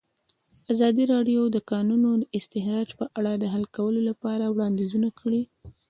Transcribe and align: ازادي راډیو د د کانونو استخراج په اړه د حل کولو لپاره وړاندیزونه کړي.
ازادي 0.73 1.03
راډیو 1.13 1.41
د 1.49 1.51
د 1.55 1.57
کانونو 1.71 2.09
استخراج 2.39 2.89
په 2.99 3.05
اړه 3.19 3.33
د 3.37 3.43
حل 3.53 3.65
کولو 3.77 3.99
لپاره 4.09 4.45
وړاندیزونه 4.49 5.09
کړي. 5.19 5.41